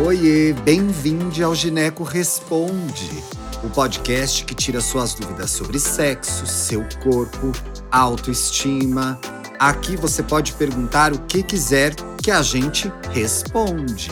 [0.00, 3.10] Oiê, bem-vindo ao Gineco Responde,
[3.62, 7.52] o podcast que tira suas dúvidas sobre sexo, seu corpo,
[7.90, 9.20] autoestima.
[9.58, 14.10] Aqui você pode perguntar o que quiser que a gente responde.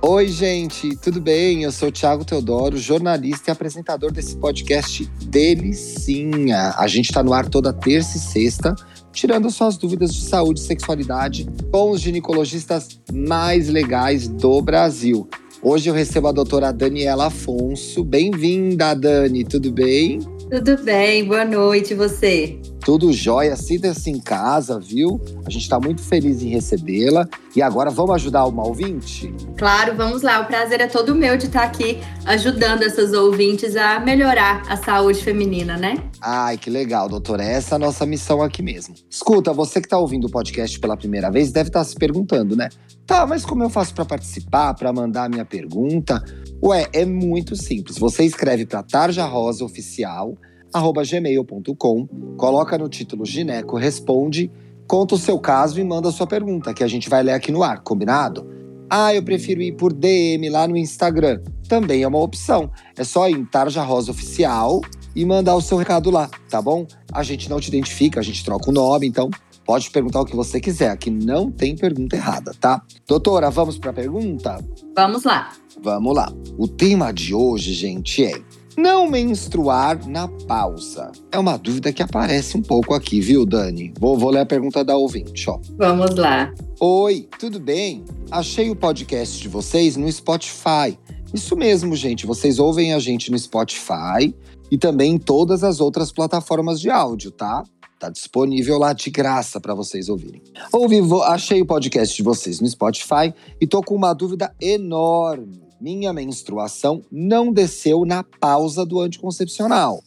[0.00, 1.64] Oi, gente, tudo bem?
[1.64, 6.72] Eu sou o Thiago Teodoro, jornalista e apresentador desse podcast Delicinha.
[6.78, 8.76] A gente está no ar toda terça e sexta,
[9.16, 15.26] tirando suas dúvidas de saúde e sexualidade com os ginecologistas mais legais do Brasil.
[15.62, 18.04] Hoje eu recebo a doutora Daniela Afonso.
[18.04, 20.20] Bem-vinda, Dani, tudo bem?
[20.50, 22.60] Tudo bem, boa noite, você?
[22.86, 25.20] Tudo jóia, sinta-se em casa, viu?
[25.44, 27.28] A gente está muito feliz em recebê-la.
[27.56, 29.34] E agora vamos ajudar uma ouvinte?
[29.58, 30.38] Claro, vamos lá.
[30.42, 35.20] O prazer é todo meu de estar aqui ajudando essas ouvintes a melhorar a saúde
[35.20, 35.96] feminina, né?
[36.20, 37.42] Ai, que legal, doutora.
[37.42, 38.94] Essa é a nossa missão aqui mesmo.
[39.10, 42.54] Escuta, você que está ouvindo o podcast pela primeira vez deve estar tá se perguntando,
[42.54, 42.68] né?
[43.04, 46.22] Tá, mas como eu faço para participar, para mandar a minha pergunta?
[46.62, 47.98] Ué, é muito simples.
[47.98, 50.36] Você escreve para Tarja Rosa Oficial
[50.80, 54.50] gmail.com, coloca no título Gineco Responde,
[54.86, 57.50] conta o seu caso e manda a sua pergunta, que a gente vai ler aqui
[57.50, 58.56] no ar, combinado?
[58.88, 61.40] Ah, eu prefiro ir por DM lá no Instagram.
[61.68, 62.70] Também é uma opção.
[62.96, 64.80] É só ir em Tarja Rosa Oficial
[65.14, 66.86] e mandar o seu recado lá, tá bom?
[67.12, 69.28] A gente não te identifica, a gente troca o nome, então
[69.64, 70.90] pode perguntar o que você quiser.
[70.90, 72.80] Aqui não tem pergunta errada, tá?
[73.08, 74.64] Doutora, vamos para a pergunta?
[74.94, 75.52] Vamos lá.
[75.82, 76.32] Vamos lá.
[76.56, 78.40] O tema de hoje, gente, é
[78.76, 81.10] não menstruar na pausa.
[81.32, 83.92] É uma dúvida que aparece um pouco aqui, viu, Dani?
[83.98, 85.58] Vou, vou ler a pergunta da ouvinte, ó.
[85.78, 86.52] Vamos lá.
[86.78, 88.04] Oi, tudo bem?
[88.30, 90.98] Achei o podcast de vocês no Spotify.
[91.32, 92.26] Isso mesmo, gente.
[92.26, 94.34] Vocês ouvem a gente no Spotify
[94.70, 97.64] e também em todas as outras plataformas de áudio, tá?
[97.98, 100.42] Tá disponível lá de graça para vocês ouvirem.
[100.70, 106.12] Ouvi, achei o podcast de vocês no Spotify e tô com uma dúvida enorme minha
[106.12, 110.02] menstruação não desceu na pausa do anticoncepcional.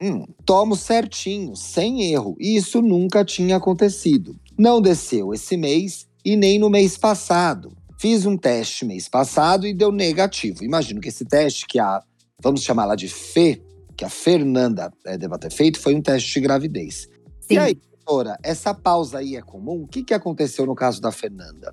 [0.00, 4.36] Hum, tomo certinho, sem erro, e isso nunca tinha acontecido.
[4.58, 7.72] Não desceu esse mês e nem no mês passado.
[7.98, 10.64] Fiz um teste mês passado e deu negativo.
[10.64, 12.02] Imagino que esse teste, que a,
[12.42, 13.62] vamos chamá-la de Fê,
[13.96, 17.08] que a Fernanda é, deva ter feito, foi um teste de gravidez.
[17.40, 17.54] Sim.
[17.54, 19.84] E aí, doutora, essa pausa aí é comum?
[19.84, 21.72] O que, que aconteceu no caso da Fernanda?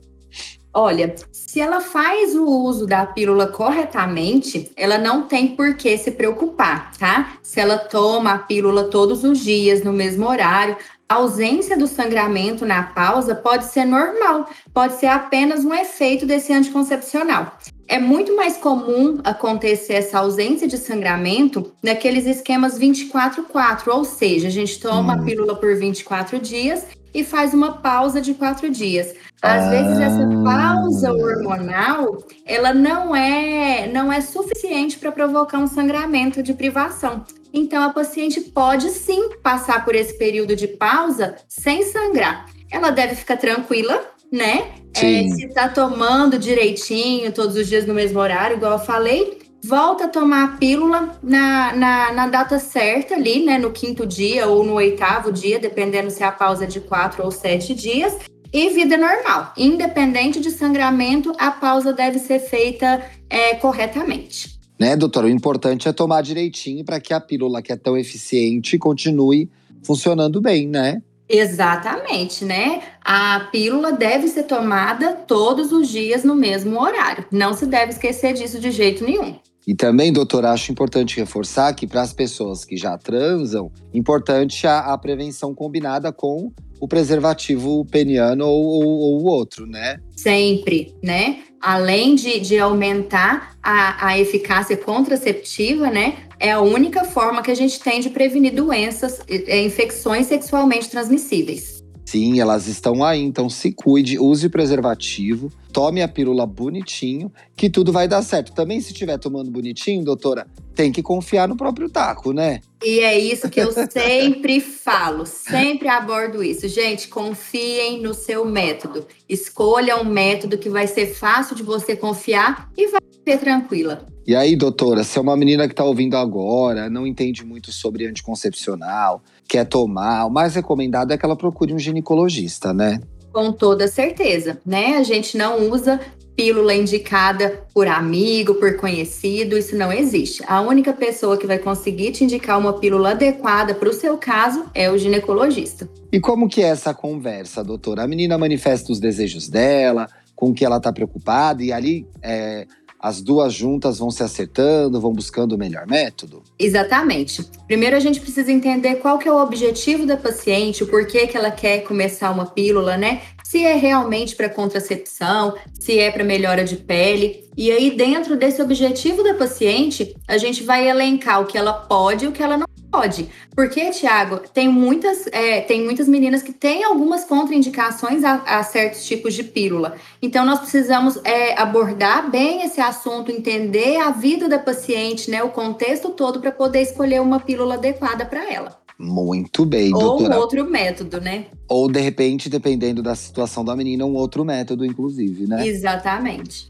[0.74, 6.12] Olha, se ela faz o uso da pílula corretamente, ela não tem por que se
[6.12, 7.34] preocupar, tá?
[7.42, 10.78] Se ela toma a pílula todos os dias, no mesmo horário,
[11.08, 16.54] a ausência do sangramento na pausa pode ser normal, pode ser apenas um efeito desse
[16.54, 17.58] anticoncepcional.
[17.88, 24.52] É muito mais comum acontecer essa ausência de sangramento naqueles esquemas 24-4, ou seja, a
[24.52, 25.20] gente toma hum.
[25.20, 29.14] a pílula por 24 dias e faz uma pausa de quatro dias.
[29.42, 29.70] Às ah.
[29.70, 36.54] vezes essa pausa hormonal, ela não é não é suficiente para provocar um sangramento de
[36.54, 37.26] privação.
[37.54, 42.46] Então a paciente pode sim passar por esse período de pausa sem sangrar.
[42.72, 44.74] Ela deve ficar tranquila, né?
[44.96, 50.06] É, se está tomando direitinho todos os dias no mesmo horário, igual eu falei, volta
[50.06, 53.58] a tomar a pílula na, na, na, data certa ali, né?
[53.58, 57.32] No quinto dia ou no oitavo dia, dependendo se a pausa é de quatro ou
[57.32, 58.18] sete dias.
[58.52, 59.54] E vida normal.
[59.56, 64.60] Independente de sangramento, a pausa deve ser feita é, corretamente.
[64.80, 65.28] Né, doutora?
[65.28, 69.50] O importante é tomar direitinho para que a pílula, que é tão eficiente, continue
[69.84, 71.02] funcionando bem, né?
[71.28, 72.82] Exatamente, né?
[73.02, 77.26] A pílula deve ser tomada todos os dias no mesmo horário.
[77.32, 79.38] Não se deve esquecer disso de jeito nenhum.
[79.68, 84.80] E também, doutor, acho importante reforçar que para as pessoas que já transam, importante a,
[84.94, 89.98] a prevenção combinada com o preservativo peniano ou, o outro, né?
[90.16, 91.40] Sempre, né?
[91.62, 96.16] Além de, de aumentar a, a eficácia contraceptiva, né?
[96.40, 101.79] É a única forma que a gente tem de prevenir doenças, é, infecções sexualmente transmissíveis.
[102.10, 107.92] Sim, elas estão aí, então se cuide, use preservativo, tome a pílula bonitinho, que tudo
[107.92, 108.52] vai dar certo.
[108.52, 112.62] Também, se estiver tomando bonitinho, doutora, tem que confiar no próprio taco, né?
[112.84, 116.68] E é isso que eu sempre falo, sempre abordo isso.
[116.68, 119.06] Gente, confiem no seu método.
[119.28, 124.08] Escolha um método que vai ser fácil de você confiar e vai ser tranquila.
[124.26, 128.08] E aí, doutora, se é uma menina que está ouvindo agora, não entende muito sobre
[128.08, 133.00] anticoncepcional, quer tomar, o mais recomendado é que ela procure um ginecologista, né?
[133.32, 134.98] Com toda certeza, né?
[134.98, 136.00] A gente não usa
[136.36, 140.42] pílula indicada por amigo, por conhecido, isso não existe.
[140.48, 144.66] A única pessoa que vai conseguir te indicar uma pílula adequada para o seu caso
[144.74, 145.90] é o ginecologista.
[146.12, 148.04] E como que é essa conversa, doutora?
[148.04, 150.08] A menina manifesta os desejos dela,
[150.40, 152.66] com que ela está preocupada e ali é,
[153.00, 156.44] as duas juntas vão se acertando, vão buscando o melhor método?
[156.60, 157.44] Exatamente.
[157.66, 161.38] Primeiro a gente precisa entender qual que é o objetivo da paciente, o porquê que
[161.38, 163.22] ela quer começar uma pílula, né?
[163.44, 167.50] Se é realmente para contracepção, se é para melhora de pele.
[167.58, 172.26] E aí, dentro desse objetivo da paciente, a gente vai elencar o que ela pode
[172.26, 173.30] e o que ela não pode.
[173.56, 179.06] Porque, Tiago, tem muitas, é, tem muitas meninas que têm algumas contraindicações a, a, certos
[179.06, 179.96] tipos de pílula.
[180.22, 185.50] Então, nós precisamos é, abordar bem esse assunto, entender a vida da paciente, né, o
[185.50, 188.80] contexto todo, para poder escolher uma pílula adequada para ela.
[189.00, 190.36] Muito bem, Ou doutora.
[190.36, 191.46] Ou outro método, né?
[191.70, 195.66] Ou, de repente, dependendo da situação da menina, um outro método, inclusive, né?
[195.66, 196.70] Exatamente.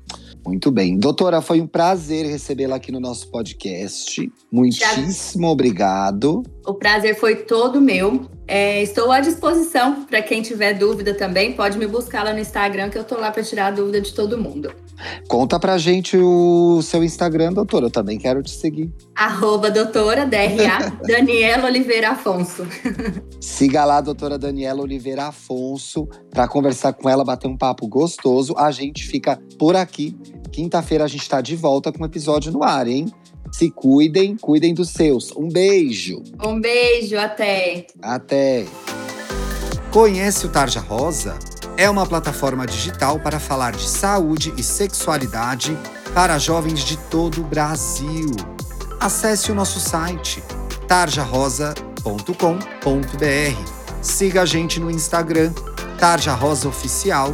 [0.50, 0.98] Muito bem.
[0.98, 4.31] Doutora, foi um prazer recebê-la aqui no nosso podcast.
[4.51, 6.42] Muitíssimo obrigado.
[6.66, 8.28] O prazer foi todo meu.
[8.48, 11.54] É, estou à disposição para quem tiver dúvida também.
[11.54, 14.12] Pode me buscar lá no Instagram, que eu estou lá para tirar a dúvida de
[14.12, 14.74] todo mundo.
[15.28, 17.86] Conta pra gente o seu Instagram, doutora.
[17.86, 18.92] Eu também quero te seguir.
[19.16, 22.66] Arroba doutora DRA Daniela Oliveira Afonso.
[23.40, 28.56] Siga lá doutora Daniela Oliveira Afonso para conversar com ela, bater um papo gostoso.
[28.57, 30.18] A gente fica por aqui.
[30.51, 33.12] Quinta-feira a gente está de volta com um episódio no ar, hein?
[33.51, 35.31] Se cuidem, cuidem dos seus.
[35.36, 36.22] Um beijo.
[36.44, 37.88] Um beijo, até.
[38.01, 38.66] Até.
[39.92, 41.38] Conhece o Tarja Rosa?
[41.75, 45.75] É uma plataforma digital para falar de saúde e sexualidade
[46.13, 48.30] para jovens de todo o Brasil.
[49.00, 50.44] Acesse o nosso site
[50.88, 53.80] tarjarosa.com.br.
[54.01, 55.54] Siga a gente no Instagram,
[55.98, 57.34] Tarja Rosa Oficial,